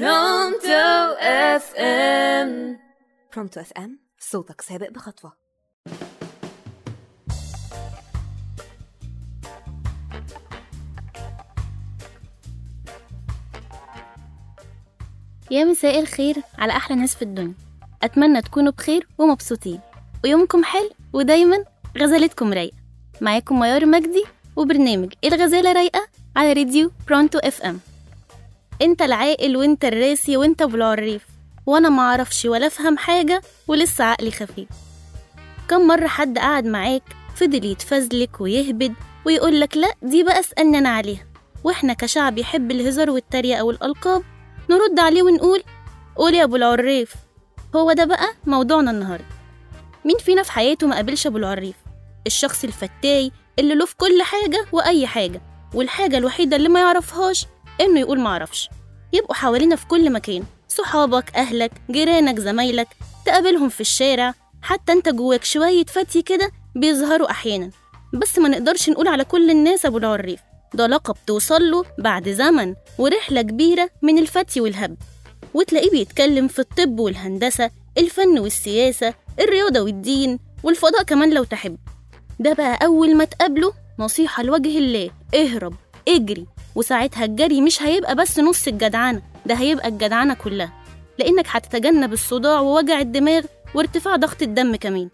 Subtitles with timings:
[0.00, 2.78] Pronto FM
[3.34, 5.32] Pronto FM صوتك سابق بخطوة.
[15.50, 17.54] يا مساء الخير على أحلى ناس في الدنيا.
[18.02, 19.80] أتمنى تكونوا بخير ومبسوطين.
[20.24, 21.64] ويومكم حلو ودايما
[21.98, 22.76] غزالتكم رايقة.
[23.20, 24.24] معاكم ميار مجدي
[24.56, 26.06] وبرنامج الغزالة رايقة
[26.36, 27.80] على راديو Pronto FM
[28.82, 31.26] انت العاقل وانت الراسي وانت ابو العريف
[31.66, 34.68] وأنا معرفش ولا افهم حاجة ولسه عقلي خفيف.
[35.68, 37.02] كم مرة حد قعد معاك
[37.36, 38.94] فضل يتفزلك ويهبد
[39.26, 41.26] ويقولك لا دي بقى اسألني أنا عليها.
[41.64, 44.22] وإحنا كشعب يحب الهزار والتريقة والألقاب
[44.70, 45.62] نرد عليه ونقول
[46.16, 47.14] قول يا ابو العريف.
[47.76, 49.24] هو ده بقى موضوعنا النهارده.
[50.04, 51.76] مين فينا في حياته ما قابلش ابو العريف؟
[52.26, 55.42] الشخص الفتاي اللي له في كل حاجة وأي حاجة
[55.74, 57.46] والحاجة الوحيدة اللي ما يعرفهاش
[57.80, 58.68] إنه يقول ما أعرفش.
[59.12, 60.44] يبقوا حوالينا في كل مكان.
[60.68, 62.88] صحابك أهلك جيرانك زمايلك.
[63.26, 64.34] تقابلهم في الشارع.
[64.62, 67.70] حتى أنت جواك شوية فتي كده بيظهروا أحيانا.
[68.14, 70.40] بس ما نقدرش نقول على كل الناس أبو العريف
[70.74, 74.96] ده لقب توصل له بعد زمن ورحلة كبيرة من الفتي والهبد
[75.54, 81.76] وتلاقيه بيتكلم في الطب والهندسة الفن والسياسة الرياضة والدين والفضاء كمان لو تحب.
[82.40, 85.74] ده بقى أول ما تقابله نصيحة لوجه الله اهرب.
[86.08, 90.72] اجري وساعتها الجري مش هيبقى بس نص الجدعنة ده هيبقى الجدعنة كلها.
[91.18, 95.08] لأنك هتتجنب الصداع ووجع الدماغ وارتفاع ضغط الدم كمان.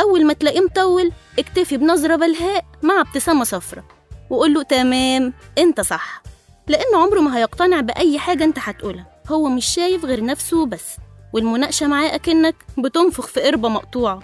[0.00, 3.84] أول ما تلاقيه مطول اكتفي بنظرة بلهاء مع ابتسامة صفرة
[4.30, 6.22] وقول له تمام أنت صح.
[6.68, 10.96] لأنه عمره ما هيقتنع بأي حاجة أنت هتقولها هو مش شايف غير نفسه بس
[11.32, 14.20] والمناقشة معاه أكنك بتنفخ في قربة مقطوعة.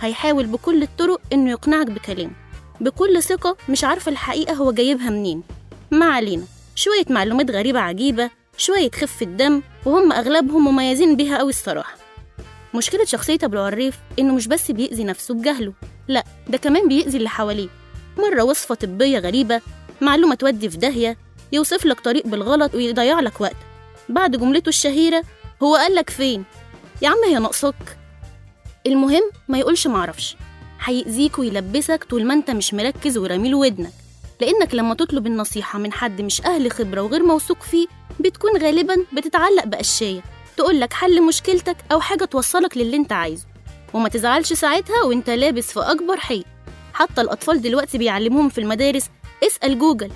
[0.00, 2.41] هيحاول بكل الطرق إنه يقنعك بكلامه.
[2.82, 5.42] بكل ثقة مش عارفة الحقيقة هو جايبها منين.
[5.90, 6.44] ما علينا.
[6.74, 11.94] شوية معلومات غريبة عجيبة شوية خفة دم وهم أغلبهم مميزين بيها أوي الصراحة.
[12.74, 15.72] مشكلة شخصية أبو العريف إنه مش بس بيأذي نفسه بجهله
[16.08, 17.68] لأ ده كمان بيأذي اللي حواليه.
[18.18, 19.60] مرة وصفة طبية غريبة
[20.00, 21.16] معلومة تودي في داهية
[21.52, 23.56] يوصف لك طريق بالغلط ويضيع لك وقت.
[24.08, 25.22] بعد جملته الشهيرة
[25.62, 26.44] هو قالك فين؟
[27.02, 27.98] يا عم هي ناقصك.
[28.86, 30.36] المهم ما يقولش معرفش
[30.84, 33.92] هيأذيك ويلبسك طول ما انت مش مركز وراميله ودنك.
[34.40, 37.86] لأنك لما تطلب النصيحة من حد مش أهل خبرة وغير موثوق فيه
[38.20, 40.22] بتكون غالبا بتتعلق بقشاية
[40.56, 43.44] تقولك حل مشكلتك أو حاجة توصلك للي انت عايزه.
[43.94, 46.44] وما تزعلش ساعتها وانت لابس في أكبر حيط.
[46.94, 49.06] حتى الأطفال دلوقتي بيعلموهم في المدارس
[49.46, 50.10] اسأل جوجل.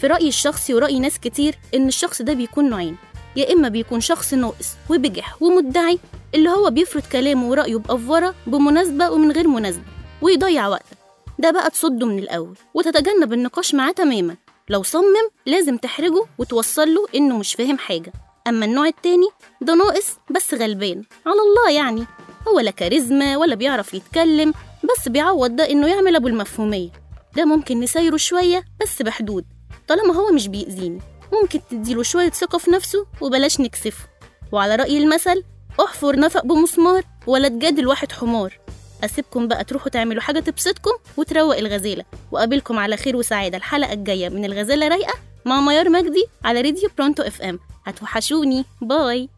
[0.00, 2.96] في رأيي الشخصي ورأي ناس كتير إن الشخص ده بيكون نوعين.
[3.36, 5.98] يا إما بيكون شخص ناقص وبجح ومدعي
[6.34, 9.82] اللي هو بيفرض كلامه ورأيه بأفورة بمناسبة ومن غير مناسبة
[10.22, 10.96] ويضيع وقتك
[11.38, 14.36] ده بقى تصده من الأول وتتجنب النقاش معاه تماما.
[14.68, 18.12] لو صمم لازم تحرجه وتوصل له إنه مش فاهم حاجة.
[18.46, 19.26] أما النوع التاني
[19.60, 21.04] ده ناقص بس غلبان.
[21.26, 22.06] على الله يعني.
[22.48, 24.54] هو لا كاريزما ولا بيعرف يتكلم
[24.84, 26.88] بس بيعوض ده إنه يعمل أبو المفهومية.
[27.36, 29.44] ده ممكن نسايره شوية بس بحدود.
[29.88, 31.00] طالما هو مش بيأذيني
[31.32, 34.04] ممكن تديله شوية ثقة في نفسه وبلاش نكسفه.
[34.52, 35.44] وعلى رأي المثل
[35.84, 38.58] أحفر نفق بمسمار ولا تجادل واحد حمار.
[39.04, 42.04] أسيبكم بقى تروحوا تعملوا حاجة تبسطكم وتروق الغزالة.
[42.32, 45.14] وأقابلكم على خير وسعادة الحلقة الجاية من الغزالة رايقة
[45.44, 47.58] مع ميار مجدي على راديو برونتو إف إم.
[47.84, 48.64] هتوحشوني.
[48.80, 49.28] باي.